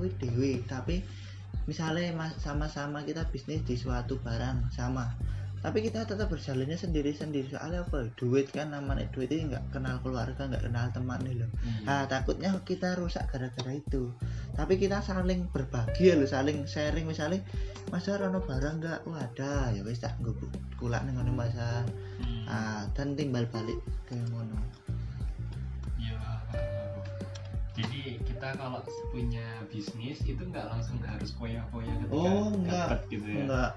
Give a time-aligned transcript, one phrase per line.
[0.00, 1.04] kuwi dewe tapi
[1.68, 5.12] misalnya mas- sama-sama kita bisnis di suatu barang sama
[5.60, 10.48] tapi kita tetap berjalannya sendiri-sendiri soalnya apa duit kan namanya duit ini nggak kenal keluarga
[10.48, 11.84] nggak kenal teman nih loh Hmm.
[11.84, 14.08] Nah, takutnya kita rusak gara-gara itu.
[14.56, 17.44] Tapi kita saling berbagi ya loh, saling sharing misalnya
[17.92, 19.04] Mas Har, ono barang enggak?
[19.04, 19.68] Wah, ada.
[19.76, 20.32] Ya wis tak nggo
[20.80, 21.84] kulak ning ngono Mas Har.
[22.24, 22.48] Hmm.
[22.48, 23.76] Ah, dan timbal balik
[24.08, 24.56] ke ngono.
[26.00, 26.56] Aku.
[27.76, 28.80] Jadi kita kalau
[29.12, 32.88] punya bisnis itu nggak langsung harus poya-poya ketika Oh, nggak.
[32.88, 33.36] dapat gitu ya.
[33.36, 33.70] Enggak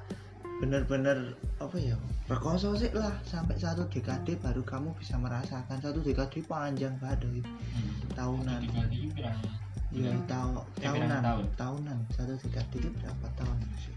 [0.63, 1.17] bener-bener
[1.59, 1.99] apa ya
[2.31, 7.52] rekoso sih lah sampai satu dekade baru kamu bisa merasakan satu dekade panjang banget itu
[7.52, 7.91] Hmm.
[8.16, 8.62] tahunan
[9.12, 9.40] berang
[9.91, 11.45] ya tahu Eh, tahunan tahun?
[11.59, 13.95] tahunan satu dekade itu berapa tahun sih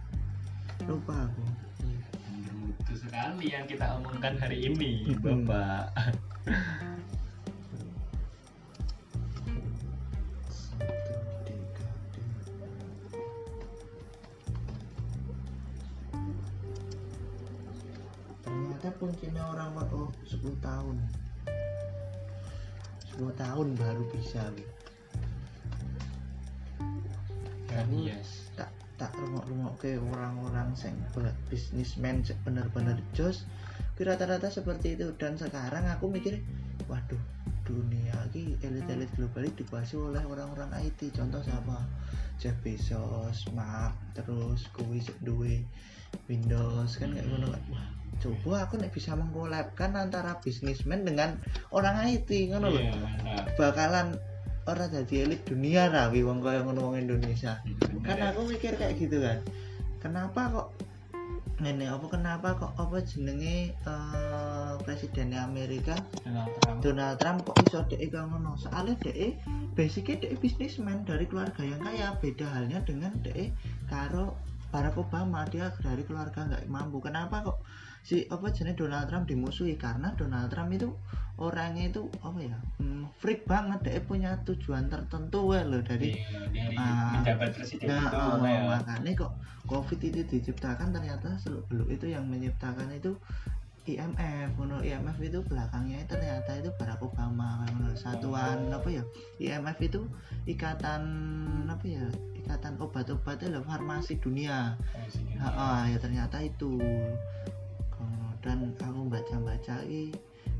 [0.82, 1.44] lupa aku
[1.78, 2.02] Iya.
[2.42, 5.46] bermutu sekali yang kita omongkan hari ini, Mm-mm.
[5.46, 5.94] Bapak.
[18.86, 20.96] Ternyata kuncinya orang oh 10 tahun
[23.18, 24.46] 10 tahun baru bisa.
[27.66, 28.46] Dan Aku yes.
[28.54, 30.94] tak tak rungok-rungok ke orang-orang sing
[31.50, 33.42] bisnismen bener-bener jos
[33.98, 36.38] rata-rata seperti itu dan sekarang aku mikir
[36.86, 37.18] waduh
[37.66, 41.82] dunia ini elit-elit global ini dikuasai oleh orang-orang IT contoh siapa
[42.38, 45.66] Jeff Bezos, Mark, terus kuwi sik duwe
[46.30, 47.64] Windows kan kayak ngono kan.
[47.74, 51.36] wah coba aku nek bisa mengkolabkan antara bisnismen dengan
[51.70, 52.80] orang IT ngono lho.
[52.80, 52.94] Iya,
[53.60, 54.16] bakalan
[54.66, 57.62] orang jadi elit dunia rawi wong kaya ngono wong Indonesia.
[57.62, 58.34] Hmm, kan ya.
[58.34, 59.38] aku mikir kayak gitu kan.
[60.02, 60.68] Kenapa kok
[61.64, 66.78] ini apa kenapa kok apa jenenge eh, presidennya Amerika Donald Trump.
[66.84, 68.58] Donald Trump kok iso dek kaya ngono?
[68.58, 69.40] Soalnya dek
[69.78, 72.12] basicnya dek bisnismen dari keluarga yang kaya.
[72.18, 73.54] Beda halnya dengan dek
[73.86, 74.34] karo
[74.74, 75.46] Barack Obama.
[75.48, 76.98] Dia dari keluarga nggak mampu.
[76.98, 77.58] Kenapa kok
[78.06, 80.94] si apa jenis Donald Trump dimusuhi karena Donald Trump itu
[81.42, 86.46] orangnya itu apa ya hmm, freak banget dia punya tujuan tertentu ya loh dari Iya,
[86.54, 88.62] dari Ah, menjabat presiden Nah, itu oh, ya.
[88.78, 89.32] makanya kok
[89.66, 93.18] COVID itu diciptakan ternyata seluk beluk itu yang menciptakan itu
[93.86, 99.06] IMF, menurut IMF itu belakangnya ternyata itu Barack Obama, menurut satuan apa ya?
[99.38, 100.02] IMF itu
[100.50, 101.02] ikatan
[101.70, 102.02] apa ya?
[102.34, 104.74] Ikatan obat-obatnya loh farmasi dunia.
[104.90, 105.38] Presiden.
[105.38, 106.82] Ah, ah, ya ternyata itu.
[108.46, 109.82] Dan aku baca-baca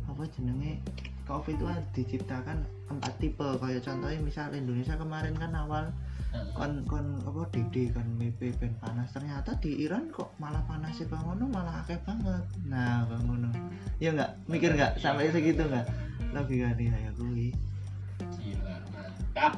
[0.06, 0.82] apa jenenge?
[1.26, 3.46] COVID itu diciptakan empat tipe.
[3.58, 5.90] Kayak contohnya misal Indonesia kemarin kan awal
[6.54, 9.10] kon kon apa dede kan mepe ben panas.
[9.10, 12.42] Ternyata di Iran kok malah panas sih bang ngono malah akeh banget.
[12.66, 13.50] Nah bang ngono
[13.98, 14.30] ya nggak?
[14.46, 15.02] Mikir nggak?
[15.02, 15.86] Sampai segitu nggak?
[16.30, 17.50] Logika dia ya gue
[18.36, 19.54] Gila, mantap.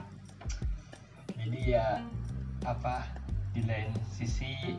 [1.37, 2.01] Jadi ya
[2.65, 3.05] apa
[3.53, 4.77] di lain sisi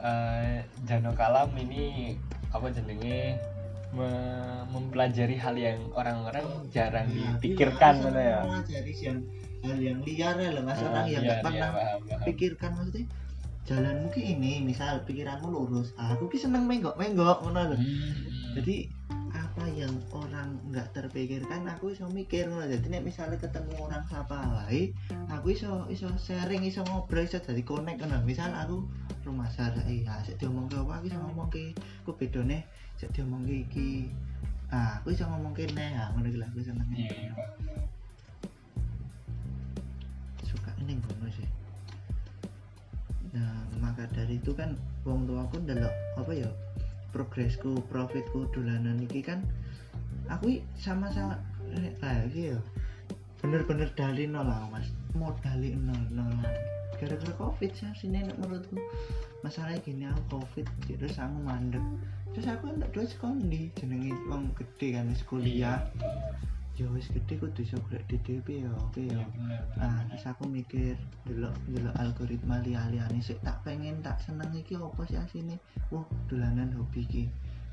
[0.00, 0.56] eh,
[0.88, 2.14] Jano Kalam ini
[2.56, 3.36] apa jenenge
[3.90, 8.40] me- mempelajari hal yang orang-orang jarang dipikirkan mana ya.
[8.62, 9.18] dari yang
[9.62, 12.20] hal yang liar ya loh mas Ah, orang yang iya, nggak iya, pernah paham, paham.
[12.24, 13.06] pikirkan maksudnya
[13.66, 18.54] jalan mungkin ini misal pikiranmu lurus aku ki seneng menggok menggok ngono lho Hmm.
[18.54, 18.76] jadi
[19.74, 22.70] yang orang nggak terpikirkan aku iso mikir ngono.
[22.70, 24.94] Jadi nek misalnya ketemu orang siapa wae
[25.26, 28.22] aku iso iso sharing iso ngobrol iso jadi connect ngono.
[28.22, 28.86] Misal aku
[29.26, 31.74] rumah sar iya sik diomong ke apa aku iso ngomong ke
[32.06, 32.62] aku bedone
[32.98, 33.90] sik diomong ke iki.
[34.70, 37.32] Ah aku iso ngomong ke neh ah ngono iki lah aku seneng Iya, iya,
[40.46, 41.48] suka ini ngono sih.
[43.34, 46.50] Nah maka dari itu kan wong tua aku ndelok apa ya
[47.16, 49.40] progresku profitku dolanan iki kan
[50.28, 51.40] aku sama-sama
[52.28, 52.60] iki ya
[53.40, 54.84] bener-bener dari nol lah mas.
[55.16, 56.44] Modali nol nol
[57.00, 58.76] gara-gara covid sih sini menurutku
[59.40, 61.80] masalahnya gini aku covid terus aku mandek.
[62.36, 65.80] Terus aku ndak duit sekondi jenenge wong gede kan kuliah
[66.76, 69.16] ya wis gede kudu iso golek DDP ya oke ya.
[69.16, 69.24] Iya,
[69.80, 70.12] ah bener.
[70.12, 70.92] terus aku mikir
[71.24, 75.56] delok delok algoritma liya-liyane sik tak pengen tak seneng iki apa sih asine
[75.88, 77.24] wah dolanan hobi iki.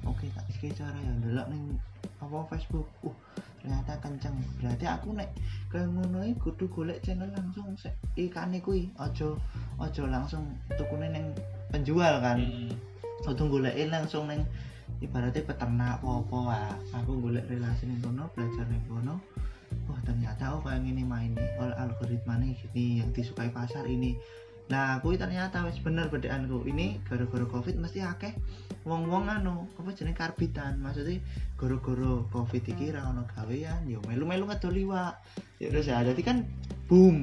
[0.07, 1.75] Oke tak iki cara ya delok ning
[2.23, 2.88] apa Facebook.
[3.03, 3.15] Uh
[3.63, 4.35] ternyata kenceng.
[4.59, 5.31] Berarti aku nek
[5.71, 7.95] kayak ngono iki kudu golek channel langsung sik.
[8.15, 9.35] Ikane kuwi aja
[9.79, 10.47] aja langsung
[10.79, 11.31] tukune ning
[11.71, 12.39] penjual kan.
[12.39, 12.71] Hmm.
[13.23, 14.44] kudu goleki langsung ning
[15.03, 16.75] ibaratnya peternak apa-apa ah.
[16.95, 19.19] aku golek relasi ning kono belajar ning kono.
[19.89, 24.15] Wah ternyata oh kayak gini main nih oh, algoritmanya gini yang disukai pasar ini.
[24.71, 28.31] Nah aku ternyata wis bener bedaanku ini gara-gara covid mesti akeh
[28.88, 30.79] wong-wong anu apa jenis karbitan.
[30.79, 31.19] Maksudnya
[31.59, 35.19] gara-gara covid iki ra ono gawean yo melu-melu ngedol liwak
[35.59, 36.47] ya terus ya jadi kan
[36.94, 37.18] boom.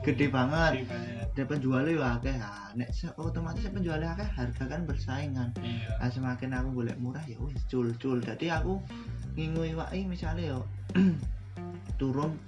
[0.00, 0.88] Gede banget.
[1.36, 2.36] Dan penjualnya ya akeh.
[2.40, 2.88] Ah nek
[3.20, 5.52] otomatis penjualnya akeh harga kan bersaingan.
[5.60, 6.00] Iya.
[6.00, 8.80] Nah, semakin aku golek murah ya wis cul cul jadi aku
[9.36, 10.60] ngingu iwaki misalnya yo
[12.00, 12.40] turun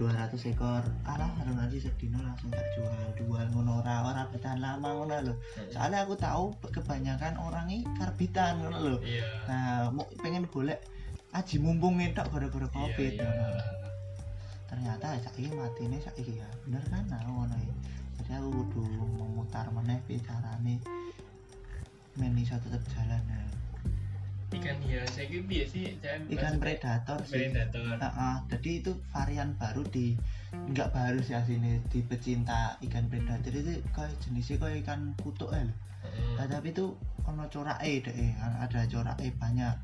[0.00, 0.80] 200 ekor.
[1.04, 5.34] Alah harus nanti sedino langsung tak jual jual ngono ora ora bertahan lama ngono lho.
[5.68, 8.96] Soalnya aku tahu kebanyakan orang ini karbitan ngono lho.
[9.04, 9.24] Iya.
[9.44, 10.80] Nah mau pengen golek
[11.36, 13.87] aji mumpung ngetok gara-gara covid iya, iya.
[14.68, 17.04] Ternyata saiki matine saiki ya bener kan?
[17.08, 17.74] Nah ngono ya
[18.20, 18.82] jadi aku kudu
[19.16, 20.76] memutar meneh piye carane
[22.18, 23.40] men iso tetep jalan ya.
[24.48, 25.86] ikan hias gitu biasa sih
[26.34, 27.52] ikan predator sih.
[27.52, 28.00] predator.
[28.00, 30.16] Heeh, jadi itu varian baru di
[30.52, 33.52] nggak baru sih aslinya di pecinta ikan predator.
[33.52, 35.62] Itu kayak jenisnya kayak ikan kutuk ya.
[35.62, 36.32] Heeh.
[36.40, 36.96] Nah, tapi itu
[37.28, 39.74] ono corake deh ada corake banyak.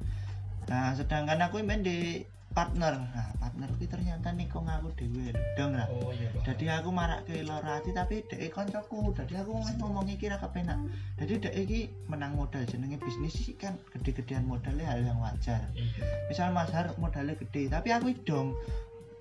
[0.64, 2.94] Nah sedangkan aku main di partner.
[3.10, 5.90] Nah partner itu ternyata nih kok ngaku dewe dong lah.
[5.90, 10.30] Oh iya jadi aku marak ke lorati tapi dek koncoku jadi aku ngomong ngomong iki
[10.30, 10.78] ra kepenak.
[11.18, 15.66] Jadi dek iki menang modal jenenge bisnis sih kan gede-gedean modalnya hal yang wajar.
[15.74, 16.30] Iya.
[16.30, 18.54] Misal Mas Har modalnya gede tapi aku dong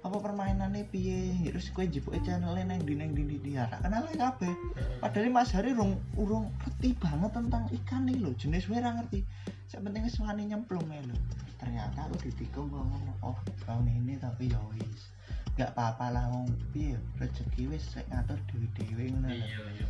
[0.04, 1.34] apa permainannya piye?
[1.48, 4.52] Terus kowe jibuke channel neng di neng di di ora kenal kabeh.
[4.52, 5.00] Heeh.
[5.02, 8.36] padahal Mas Hari urung urung ngerti banget tentang ikan nih lho.
[8.38, 9.26] Jenis wae ora ngerti.
[9.74, 11.18] Yang penting wis wani nyemplung ae lho
[11.64, 15.08] ternyata aku ditikung ngomong oh tahun ini tapi ya wis.
[15.56, 17.00] Nggak apa-apa lah wong piye?
[17.16, 19.88] Rezeki wis sik ngatur dhewe-dhewe ngono iya iya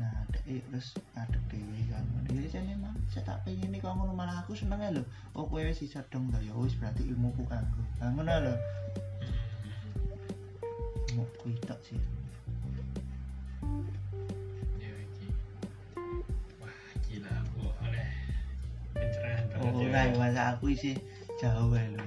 [0.00, 4.16] nah dek terus ngadeg dhewe kan dia jane mah saya tak pengen ini kok ngono
[4.16, 5.04] malah aku seneng lho.
[5.36, 7.84] Oh kowe wis iso dong ya wis berarti ilmuku kanggo.
[8.00, 8.54] Ngono lho.
[11.12, 12.00] Mau kuwi tok sih
[19.92, 20.96] ora masa aku sih
[21.36, 22.00] jauh ae lho.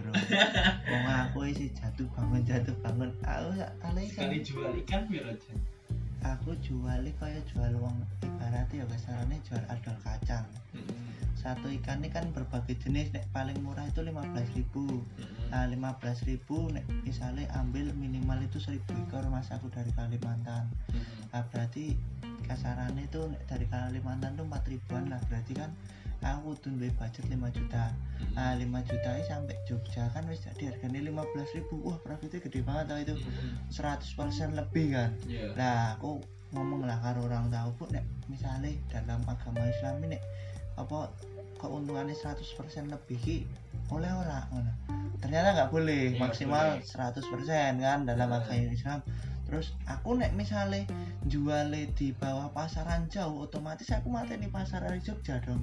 [0.89, 3.13] Wong aku sih jatuh bangun jatuh bangun.
[3.21, 5.59] Aku sak kali Sekali kan jual ikan piro Jan?
[6.25, 10.45] aku jual kaya jual wong ibaratnya ya kasarane jual adol kacang.
[11.37, 14.65] Satu ikan ini kan berbagai jenis nek paling murah itu 15.000
[15.53, 16.41] Nah 15.000
[16.73, 20.65] nek misalnya ambil minimal itu 1000 ekor mas aku dari Kalimantan
[21.29, 21.93] Nah berarti
[22.49, 25.14] kasarannya itu nek dari Kalimantan tuh 4 ribuan lah
[26.25, 27.93] aku tuh duwe budget 5 juta
[28.33, 32.85] Nah 5 juta ini sampai Jogja kan wis jadi harganya 15.000 Wah profitnya gede banget
[32.89, 33.15] tau itu
[33.69, 35.53] 100% lebih kan Iya.
[35.53, 36.19] Nah aku
[36.51, 40.17] ngomong lah karo orang tahu pun nek misalnya dalam agama Islam ini
[40.75, 41.11] apa
[41.57, 42.41] keuntungannya 100%
[42.89, 43.37] lebih ki
[43.89, 44.71] oleh ora ngono.
[45.19, 46.87] Ternyata nggak boleh Iya, maksimal boleh.
[46.87, 48.37] 100% kan dalam Hmm.
[48.39, 48.99] agama Islam.
[49.45, 50.89] Terus aku nek misalnya
[51.29, 55.61] jual di bawah pasaran jauh otomatis aku mateni pasaran Jogja dong.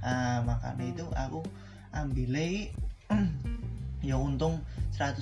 [0.00, 1.40] Ah, makanya itu aku
[1.94, 2.34] ambil
[4.08, 4.60] ya untung
[4.94, 5.20] 100%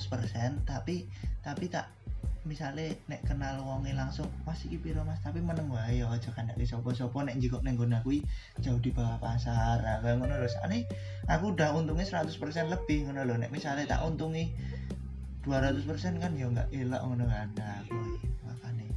[0.67, 1.07] tapi
[1.43, 1.87] tapi tak
[2.43, 5.19] misalnya nek kenal wonge langsung mas iki piro mas?
[5.23, 8.19] Tapi meneng wae ya aja kandhake sapa-sapa nek njikok ning nggon aku
[8.59, 9.79] jauh di bawah pasar.
[9.79, 10.47] Nah, ngono lho.
[10.51, 10.83] Sakne
[11.31, 12.35] aku udah untungnya 100%
[12.67, 13.35] lebih ngono lho.
[13.39, 14.51] Nek misalnya tak untungi
[15.43, 17.99] 200% kan ya enggak elok ngono kan nah aku
[18.47, 18.87] makane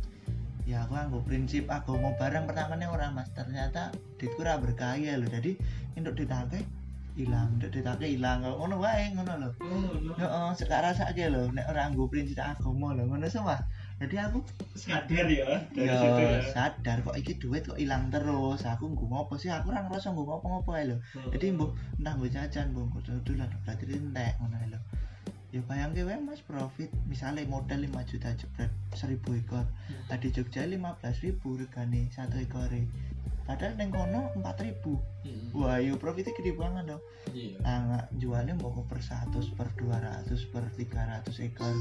[0.63, 5.19] ya aku anggo prinsip aku mau barang pertamanya orang mas ternyata duitku ora berkah ya
[5.19, 5.59] lho jadi
[5.99, 6.63] untuk ditake
[7.17, 11.97] hilang untuk ditake hilang ngono wae ngono lho Oh, Heeh, sekarang sakit lho, nek orang
[11.97, 13.57] nggo prinsip agama lho, ngono semua.
[13.97, 14.45] Jadi aku
[14.77, 16.41] sadar ya dari ya situ ya.
[16.53, 18.61] sadar kok iki duit kok hilang terus.
[18.69, 19.49] Aku nggo ngopo sih?
[19.49, 20.97] Aku ora ngerasa nggo ngopo-ngopo ae lho.
[21.33, 24.81] Jadi mbuh entah nggo jajan, mbuh nggo dodolan berarti entek ngono lho.
[25.57, 29.65] Ya bayangke wae Mas profit misalnya modal 5 juta jebret 1000 ekor.
[30.05, 32.85] Tadi Jogja 15.000 regane satu ekore.
[33.49, 35.57] Padahal neng kono 4.000.
[35.57, 37.01] Wah, yo profitnya gede banget dong.
[37.33, 37.57] Iya.
[37.65, 41.73] Nah, jualnya mau per 100 per 200 per 300 ekor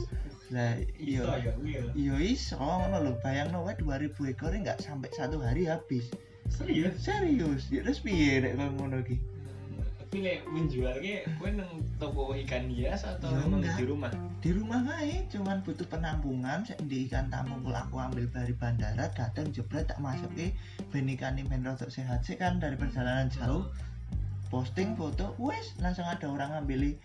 [0.54, 1.82] lah Iya iya ya, iya.
[1.98, 6.06] iya iso ngono lho bayangno wae 2000 ekor nggak sampai satu hari habis
[6.54, 7.02] Serius?
[7.02, 9.18] serius ya terus piye nek ngono ki
[10.16, 11.68] Tapi lek menjual ke, kue nang
[12.00, 14.08] toko ikan hias atau Ya, emang di rumah?
[14.40, 16.64] di rumah ae cuman butuh penampungan.
[16.88, 20.56] Di ikan tamu kalau aku ambil dari bandara datang jebret tak masuk ke
[20.88, 23.68] ben ikan ben rotok sehat sih kan dari perjalanan jauh.
[24.48, 26.96] Posting foto wes langsung ada orang ngambil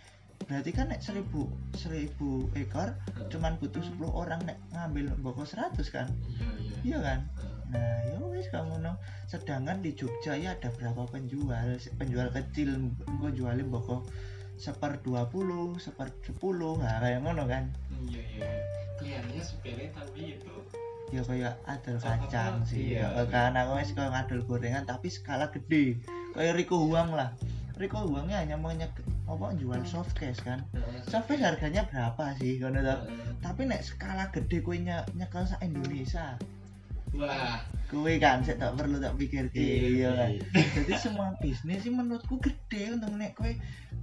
[0.47, 2.95] berarti kan nek seribu seribu ekor
[3.27, 6.07] cuman butuh 10 orang nek ngambil boko 100 kan?
[6.31, 6.75] Iya, iya.
[6.87, 7.21] iya kan
[7.71, 11.79] nah ya wis kamu no sedangkan di Jogja ya ada berapa penjual?
[11.97, 14.03] Penjual kecil gue jualin boko
[14.59, 16.37] seper 20 seper 10
[16.77, 17.65] nah kayak ngono kan?
[18.05, 18.49] Iya, iya.
[18.99, 20.55] Kelihatannya sepele tapi itu
[21.11, 22.95] ya kayak adol kacang sih.
[22.95, 23.11] iya.
[23.11, 25.99] ya, kan aku wis kayak adol gorengan tapi skala gede.
[26.37, 27.35] Kayak Riko Huang lah.
[27.75, 28.93] Riko Huangnya hanya menyeg-
[29.25, 30.61] apa jual soft case kan?
[31.09, 32.59] Soft case harganya berapa sih?
[32.61, 32.99] Heeh.
[33.41, 36.37] tapi nek skala gede kowe nye- nyekel sak Indonesia
[37.17, 37.59] wah.
[37.91, 40.63] Kowe kan saya tak perlu tak pikir iya kan iya.
[40.79, 43.51] jadi semua bisnis sih menurutku gede untuk nek kowe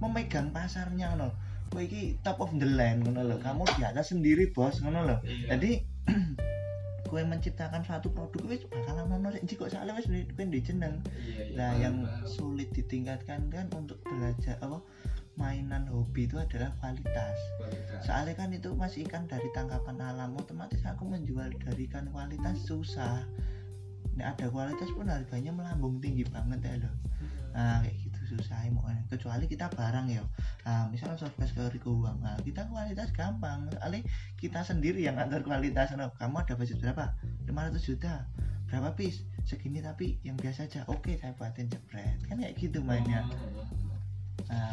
[0.04, 1.32] memegang pasarnya ngono
[1.72, 3.36] kowe iki top of the line ngono lho.
[3.40, 5.16] Kamu di atas sendiri bos ngono lho.
[5.24, 5.56] Iya.
[5.56, 5.70] jadi
[7.08, 11.00] kowe menciptakan suatu produk wis bakalan ono sik kok soalnya wis kowe di jeneng.
[11.08, 14.84] Iya, iya, nah yang sulit ditingkatkan kan untuk belajar apa
[15.38, 17.38] mainan hobi itu adalah kualitas.
[17.62, 18.02] Kualitas.
[18.02, 23.22] soalnya kan itu masih ikan dari tangkapan alam otomatis aku menjual dari ikan kualitas susah.
[24.18, 26.94] Nek ada kualitas pun harganya melambung tinggi banget ya loh
[27.58, 30.22] nah kayak gitu susah mau kecuali kita barang ya.
[30.62, 33.66] Nah, misalnya softcase ke uang nah, kita kualitas gampang.
[33.72, 34.04] Soalnya
[34.36, 35.90] kita sendiri yang atur kualitas.
[35.96, 37.18] Nah, kamu ada budget berapa?
[37.48, 38.28] 500 juta.
[38.68, 39.24] Berapa piece?
[39.48, 40.84] Segini tapi yang biasa aja.
[40.86, 42.20] Oke saya buatin jebret.
[42.28, 43.24] Kan kayak gitu mainnya.
[43.26, 43.64] Oh,
[44.52, 44.70] nah,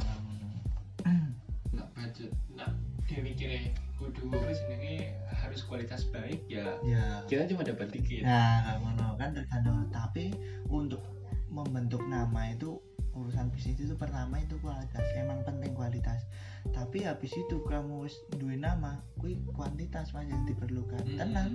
[1.75, 2.71] nak budget nak
[3.05, 9.15] dia mikirnya kudu jenenge harus kualitas baik ya ya kita cuma dapat dikit Nah, ngono
[9.15, 9.87] kan tergantung.
[9.93, 10.35] Tapi
[10.67, 10.99] untuk
[11.47, 12.75] membentuk nama itu
[13.15, 15.05] urusan bisnis itu pertama itu kualitas.
[15.15, 16.27] Emang penting kualitas.
[16.75, 20.99] Tapi habis itu kamu duwe nama, kuwi kuantitas mas yang diperlukan.
[21.05, 21.15] Hmm.
[21.15, 21.49] Tenan.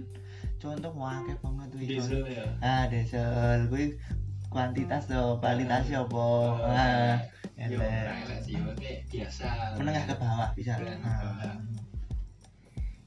[0.56, 1.84] Contoh wakil banget kuwi.
[1.90, 4.00] diesel ya Ah, diesel kuwi
[4.48, 6.26] kuantitas tuh, kualitasnya apa?
[7.60, 8.40] Ah, yo elek.
[8.40, 10.72] sih oke biasa menengah ke bawah bisa.
[10.74, 11.54] Ke Nah, bawah.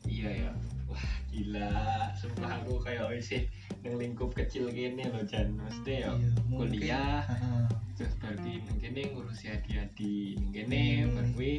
[0.05, 0.49] iya ya
[0.85, 1.73] wah gila
[2.13, 3.49] sumpah aku kayak sih
[3.81, 7.63] nang lingkup kecil gini loh Jan mesti ya iya, kuliah Heeh.
[7.95, 11.13] terus berarti mungkin ngurusi adik-adik mungkin Hmm.
[11.15, 11.53] baru kuwi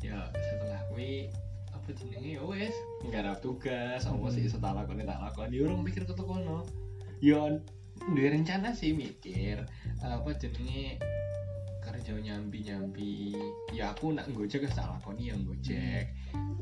[0.00, 1.30] ya setelah kuwi
[1.70, 4.52] apa jenenge ya wes nggarap tugas apa sih Hmm.
[4.52, 6.66] setelah lakoni tak lakoni ya urung mikir ketok kono
[7.22, 7.40] ya
[8.02, 9.62] duwe rencana sih mikir
[10.00, 10.98] apa jenenge
[12.00, 13.36] kerja nyambi nyambi
[13.76, 16.08] ya aku nak gojek wis tak lakoni yang gojek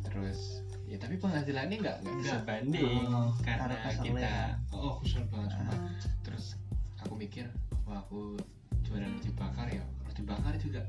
[0.03, 4.59] terus ya tapi penghasilannya nggak nggak bisa banding Oh, karena kita ya.
[4.75, 5.95] oh kesel banget sumpah Ah.
[6.27, 6.59] terus
[6.99, 7.47] aku mikir
[7.87, 8.35] wah aku
[8.83, 9.85] jualan roti bakar ya.
[10.03, 10.81] Roti bakar juga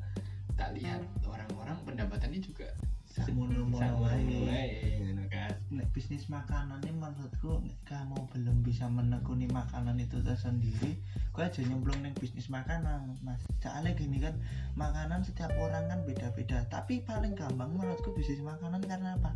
[0.55, 1.03] tak lihat.
[1.23, 2.67] Orang-orang pendapatannya juga
[3.09, 5.09] Semono-mono wae.
[5.29, 5.53] kan.
[5.73, 10.97] Nek bisnis makanan ini menurutku nek kamu belum bisa menekuni makanan itu tersendiri
[11.33, 13.17] kau aja nyemplung neng bisnis makanan.
[13.25, 14.37] Mas soalnya gini kan
[14.77, 16.65] makanan setiap orang kan beda-beda.
[16.69, 19.33] Tapi paling gampang menurutku bisnis makanan karena apa?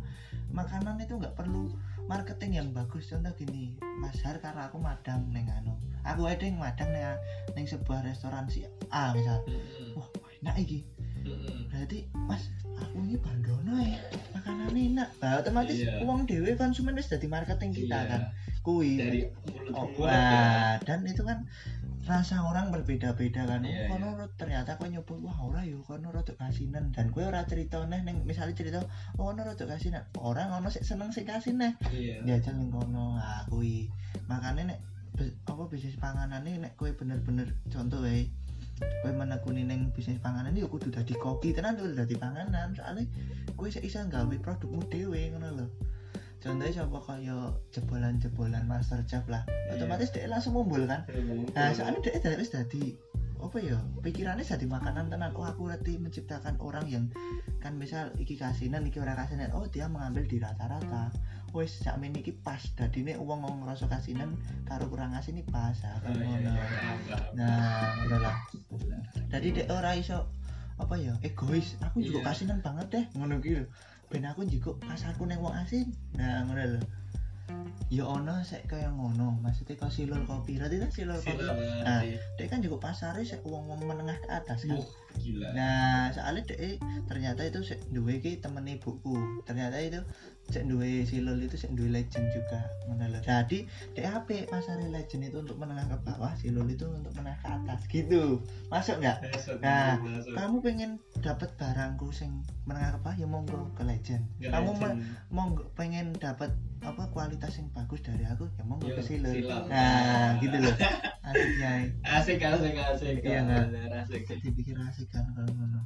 [0.54, 1.74] Makanan itu nggak perlu
[2.06, 3.10] marketing yang bagus.
[3.10, 5.74] Contoh gini mas Har karena aku madang neng anu.
[6.04, 7.16] Aku ada yang madang neng,
[7.58, 8.62] neng sebuah restoran si
[8.94, 9.42] A misal.
[9.98, 10.06] Wah
[10.44, 10.84] enak iki
[11.72, 13.98] berarti mas aku ini banggono ya
[14.34, 15.08] makanan enak.
[15.22, 16.02] Nah, otomatis Iya.
[16.04, 18.10] uang dewe konsumen wis jadi marketing kita Iya.
[18.10, 18.20] kan.
[18.64, 19.28] Kui dari
[19.76, 20.08] oh, ya.
[20.08, 21.44] nah, dan itu kan
[22.04, 23.64] rasa orang berbeda-beda kan.
[23.64, 26.92] Iya, oh, kono ternyata kau nyoba wah ora yo kono rada kasinan.
[26.92, 28.78] Dan kue ora cerita neh neng misalnya cerita
[29.16, 30.04] oh kono rada kasinan.
[30.20, 31.72] Orang ono sik seneng sik kasih neh.
[31.92, 32.24] Iya.
[32.24, 33.16] Jajal ning kono.
[33.16, 33.88] Ah kui
[34.28, 34.80] makanya nek
[35.46, 38.26] apa bisnis panganan ini nek kue bener-bener contoh wae
[39.02, 42.74] kue menekuni neng bisnis panganan ini ya kudu dadi koki tenan kudu dadi panganan.
[42.74, 43.06] Soalnya
[43.54, 45.66] kue iso gawe produkmu dhewe ngono lho.
[46.44, 49.48] Contohnya siapa kaya jebolan-jebolan master chef lah.
[49.48, 49.80] Iya.
[49.80, 51.08] otomatis dia langsung mumbul kan?
[51.56, 52.92] Nah soalnya dia dari wis dadi
[53.40, 55.32] apa ya pikirannya jadi makanan tenan.
[55.32, 57.04] Oh aku ngerti menciptakan orang yang
[57.64, 59.56] kan misal iki kasinan iki ora kasinan.
[59.56, 61.08] Oh dia mengambil di rata-rata
[61.54, 62.58] wis sak iki pas.
[62.74, 64.34] Dadine uang ngomong ngerasa kasinan
[64.66, 65.78] karo kurang asin iki pas.
[65.86, 66.50] Ah, Oh, kan iya, ngono.
[66.50, 66.98] iya, paham.
[67.38, 68.36] nah ngono lah.
[69.30, 70.26] Jadi dek ora iso
[70.74, 71.78] apa ya egois.
[71.80, 72.26] Aku juga Iya.
[72.28, 73.04] kasinan banget deh.
[73.14, 73.64] Ngono ki lho.
[74.10, 76.82] Ben aku juga pasarku neng wong asin nah ngono lho.
[77.92, 79.38] Ya ono sek kaya ngono.
[79.38, 80.58] Maksudnya kau silul kopi.
[80.58, 81.38] Berarti kan silul kopi.
[81.84, 82.02] Nah,
[82.34, 84.80] dia kan juga pasarnya sek uang uang menengah ke atas kan.
[85.14, 85.54] Gila.
[85.54, 86.74] Nah soalnya dia
[87.06, 89.44] ternyata itu sek duwe ki temen ibuku.
[89.46, 90.00] Ternyata itu
[90.52, 93.20] sek duwe silul itu sek duwe legend juga lho.
[93.24, 93.58] jadi
[93.96, 97.80] dia HP pasarnya legend itu untuk menengah ke bawah silul itu untuk menengah ke atas.
[97.88, 98.42] Gitu.
[98.68, 99.18] Masuk nggak?
[99.64, 100.34] Nah, masuk.
[100.36, 104.22] kamu pengen dapat barangku sing menengah ke bawah ya monggo ke legend.
[104.40, 105.00] Nggak kamu legend.
[105.32, 106.50] monggo pengen dapat
[106.84, 109.32] apa kualitas yang bagus dari aku ya monggo Yo, ke silul.
[109.70, 110.74] Nah gitu loh
[111.28, 111.70] asiknya
[112.04, 113.16] asik asik asik.
[113.24, 113.64] Iya, nggak?
[114.04, 114.22] asik.
[114.28, 115.80] Jadi pikir asik kan kalau ngono.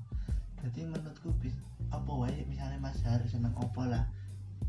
[0.58, 1.54] Jadi menurutku bis
[1.88, 4.04] apa wae misalnya Mas Har seneng opo lah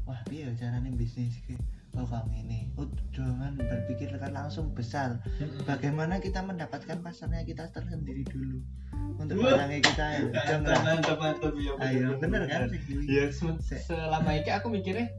[0.04, 1.56] wah ya caranya bisnis ki
[1.98, 2.60] oh kamu ini.
[2.78, 5.18] Oh, jangan berpikir kan langsung besar.
[5.66, 8.62] Bagaimana kita mendapatkan pasarnya kita tersendiri dulu?
[9.18, 9.58] Untuk Wah.
[9.58, 10.22] barangnya kita ya.
[10.54, 12.70] Jangan mantap mantap ya ayo bener kan
[13.10, 15.10] ya se- Se- selama ini aku mikirnya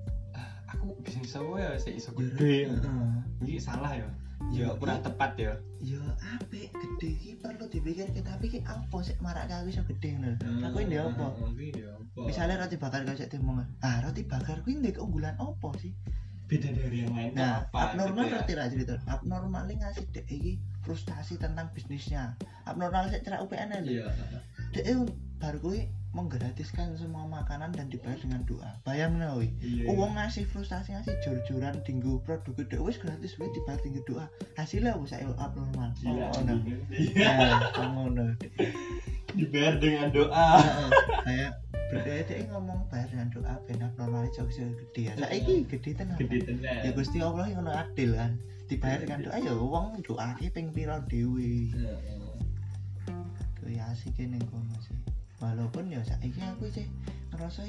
[1.03, 3.11] bisnis apa ya saya iso gede heeh.
[3.45, 4.09] ini salah ya.
[4.49, 5.53] Ya kurang tepat ya.
[5.85, 6.01] Ya
[6.37, 10.49] apik gede iki perlu dipikir kita pikir apa sih marak aku iso gede ngono lho.
[10.65, 11.27] aku ini apa?
[12.21, 15.93] misalnya roti bakar kau cek ngomong ah roti bakar kuwi ndek keunggulan apa sih?
[16.51, 17.95] Beda dari yang lain nah apa?
[17.95, 18.37] abnormal gitu ya?
[18.41, 18.95] roti ra cerita.
[19.07, 22.35] Abnormal ngasih dek iki frustasi tentang bisnisnya.
[22.65, 24.03] Abnormal sik cerak UPN lho.
[24.03, 24.07] Iya.
[24.73, 24.85] Dek
[25.41, 28.71] baru kuwi menggratiskan semua makanan dan dibayar dengan doa.
[28.83, 33.79] Bayang wih iya Uang ngasih frustasi ngasih jor-joran tinggu produk gede wis gratis wis dibayar
[33.79, 34.27] tinggu doa.
[34.59, 36.55] Hasilnya wis saya abnormal Iya, ngono.
[36.91, 37.31] iya.
[37.31, 38.25] Nah, ngono.
[39.39, 40.47] Dibayar dengan doa.
[40.59, 40.91] Heeh,
[41.23, 41.51] kayak
[41.91, 45.15] berdaya dia ngomong bayar dengan doa ben abnormal iso bisa gede ya.
[45.15, 46.19] Saiki gede tenan.
[46.19, 46.83] Gede tenan.
[46.83, 48.35] Ya Gusti Allah yang ngono adil kan.
[48.67, 51.71] Dibayar dengan doa ya uang doa ki ping pira dhewe?
[53.63, 54.95] Kuwi asik ning kono sih
[55.41, 56.87] walaupun ya saiki aku sih
[57.33, 57.65] ngerasa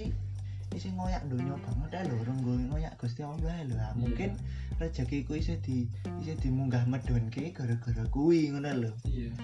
[0.71, 3.75] isih ngoyak donya banget lho urung nggo ngoyak Gusti Allah lho.
[3.75, 4.39] Ah, mungkin
[4.79, 5.87] rezekiku isih di
[6.23, 8.91] isih dimunggah medhonke gara-gara kuwi ngono lho.
[9.07, 9.35] Iya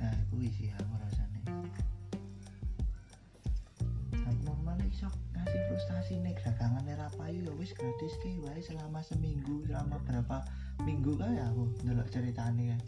[0.00, 1.40] nah kuwi sih aku rasane.
[4.28, 9.64] Abnormal iso ngasih frustasi nih dagangan era payu ya wis gratis ki wae selama seminggu
[9.64, 10.44] selama berapa
[10.84, 12.76] minggu kan ya aku ndelok ceritane.
[12.76, 12.80] Kan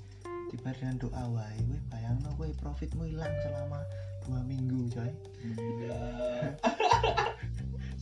[0.52, 3.80] dibayar dengan doa wae weh bayangno kowe profitmu hilang selama
[4.24, 5.12] dua minggu coy.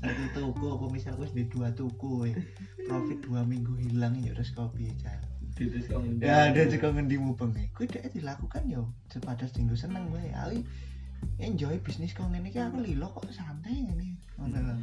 [0.03, 2.35] Satu toko apa misal wis di dua toko weh
[2.87, 5.15] profit dua minggu hilang ya terus kopi aja
[6.19, 8.89] ya ada juga ngendimu bengi kuwi dek dilakukan yo.
[9.13, 10.65] Sepadas tinggu seneng gue aku
[11.39, 14.19] enjoy bisnis kok ngene iki aku lilo kok santai ngene.
[14.41, 14.75] Ngono lho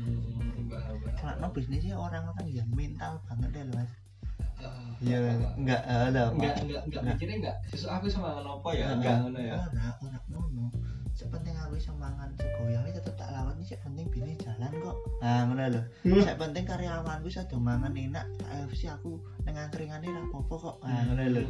[1.20, 3.92] Karena bisnisnya orang-orang yang mental banget deh mas.
[5.00, 5.18] Iya
[5.56, 7.56] enggak ada enggak enggak enggak mikirnya enggak?
[7.72, 8.40] Sesuatu aku sama
[8.76, 8.92] ya?
[8.96, 9.56] Enggak ngono ya?
[9.56, 10.49] Ora, ora ngono.
[11.20, 14.96] Sepenting aku iso mangan sego ya wis tetep tak lawan sik penting bini jalan kok.
[15.20, 15.82] Nah, ngono lho.
[16.08, 18.24] Sik penting karyawanku iso do mangan enak.
[18.48, 20.76] AFC aku ning angkringane ra apa-apa kok.
[20.80, 21.44] Nah, ngono lho.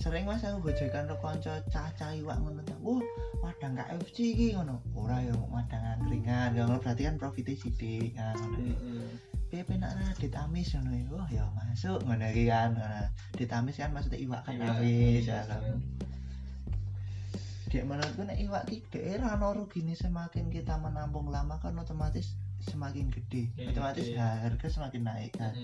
[0.00, 2.72] Sering mas aku gojekan karo kanca cah-cah iwak ngono ta.
[2.80, 3.04] Wah,
[3.44, 4.80] madang KFC iki ngono.
[4.96, 6.56] Ora ya madang angkringan.
[6.56, 8.16] Ya berarti kan profite sithik.
[8.16, 8.80] Nah, ngono.
[9.52, 11.04] Piye penak ra ditamis ngono ya.
[11.12, 12.72] Wah, ya masuk ngono iki kan.
[12.80, 15.60] Nah, ditamis kan maksudnya iwak kan Iya, amis iya, ya.
[17.70, 22.34] Dek menurutku nek iwak ki dek ra ono rugine semakin kita menampung lama kan otomatis
[22.60, 23.48] semakin gede.
[23.56, 24.42] Iya, Otomatis iya.
[24.42, 25.54] harga semakin naik kan.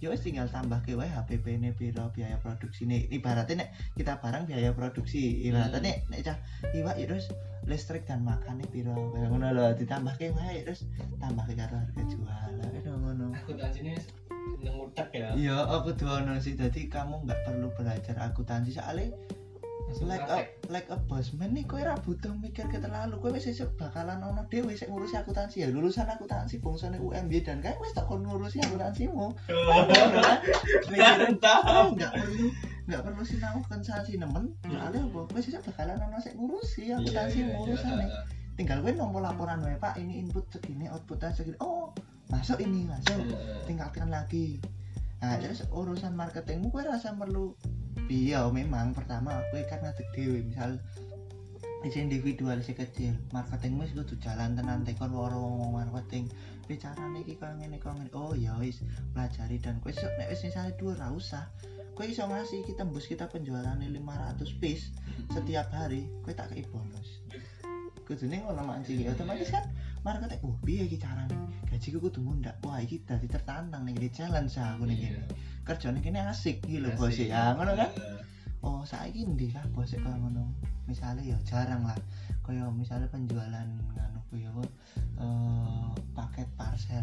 [0.00, 3.10] Ya wis tinggal tambah ke wae HPP ne piro biaya produksi nih.
[3.12, 5.42] Ibaratnya nek kita barang biaya produksi.
[5.50, 6.38] Ibaratnya nek nek cah
[6.72, 7.28] iwak ya terus
[7.66, 8.94] listrik dan makannya piro.
[9.12, 10.86] Kayak ngono lho ditambah ke wae terus
[11.18, 12.50] tambah ke karo harga jual.
[12.62, 13.26] Lah ngono.
[13.36, 13.94] akuntansinya
[14.62, 16.54] nang utak ya Iya, aku tuh ono sih.
[16.54, 19.10] Jadi kamu nggak perlu belajar akuntansi soalnya
[20.04, 23.46] like a like a bossman nih kowe ra butuh mikir ke terlalu kowe wis
[23.78, 25.62] bakalan ono dhewe sik ngurusi akuntansi.
[25.64, 29.32] Ya lulusan akuntansi bangsane UMB dan kae wis tak kon ngurusi akuntansimu.
[30.90, 31.92] Mikirnya, Mantap.
[31.96, 32.46] nggak perlu
[32.86, 34.52] nggak perlu sinau akuntansi nemen.
[34.66, 35.20] Soalnya apa?
[35.30, 38.20] Kowe sik bakalan ono sik ngurusi Iya, akuntansi iya, urusane iya.
[38.56, 41.56] tinggal kowe nomor laporan wae Pak ini input segini outputnya segini.
[41.62, 41.92] Oh
[42.28, 43.22] masuk ini masuk.
[43.64, 44.58] Tingkatkan lagi.
[45.22, 47.56] Nah terus urusan marketingmu kue rasa perlu
[48.08, 48.92] iya memang.
[48.92, 50.80] Pertama kue kan ngadeg dewe misal
[51.84, 56.28] isi individual isi kecil marketingmu wis kudu jalan tenan tekon waro ngomong marketing.
[56.66, 58.10] Bicarane iki kaya ngene kaya ngene.
[58.12, 58.82] Oh ya wis
[59.14, 61.46] pelajari dan kue sok nek wis misalnya dua ra usah
[62.04, 64.92] iso ngasih kita tembus kita penjualannya 500 piece
[65.32, 67.24] setiap hari kue tak kei bonus
[68.06, 69.64] kudune ngono ya otomatis kan
[70.06, 71.34] marketing oh piye iki carane?
[71.66, 75.20] Gajiku kudu mundak wah iki dadi tertantang nih di challenge aku nih gini
[75.66, 77.18] kerjane kene asik iki lho bos.
[77.18, 77.90] Ya ngono kan?
[78.62, 80.54] Oh saiki ndi lah bos kaya ngono.
[80.86, 81.98] Misalnya ya jarang lah.
[82.46, 84.62] Kaya misalnya penjualan nganu kuwi apa
[85.18, 87.02] eh paket parcel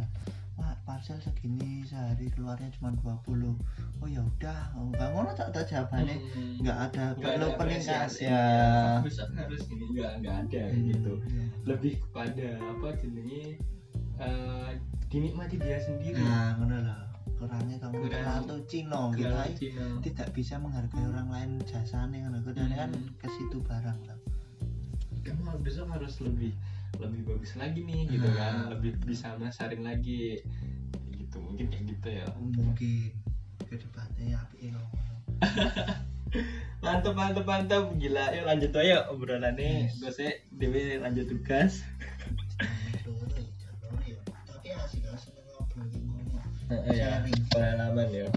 [0.53, 3.57] Wah, parcel segini sehari keluarnya cuma 20
[4.01, 4.61] oh ya udah.
[4.77, 6.17] Enggak ngono tak tak jawabannya.
[6.61, 8.43] Enggak ada perlu peningkat ya.
[9.01, 9.85] Bisa harus gini.
[9.97, 11.13] Enggak enggak ada gitu.
[11.65, 13.57] lebih kepada apa jenenge
[14.21, 14.69] eh,
[15.09, 16.21] dinikmati dia sendiri.
[16.21, 17.01] Nah ngono lah
[17.33, 18.13] kurangnya kamu Kurang.
[18.13, 19.35] terlalu cino gitu.
[19.59, 19.85] Cina.
[19.99, 22.39] tidak bisa menghargai orang lain jasanya kan
[22.93, 23.09] Hmm.
[23.19, 24.15] ke situ barang lah
[25.23, 26.51] kamu harus besok harus lebih
[26.95, 28.37] lebih bagus lagi nih gitu Hmm.
[28.37, 28.55] kan.
[28.71, 30.41] Lebih bisa masarin lagi.
[31.11, 32.25] Gitu mungkin kayak gitu ya.
[32.37, 33.09] Mungkin.
[33.63, 35.01] Ke depannya api ngomong
[36.83, 37.83] mantep mantep mantep.
[37.95, 39.97] Gila yuk lanjut aja obrolannya Yes.
[39.97, 41.81] gue sih dewi lanjut tugas.
[44.43, 46.39] Tapi asik asik ngobrol ngomong
[46.89, 47.21] ya.
[47.49, 48.27] Pengalaman ya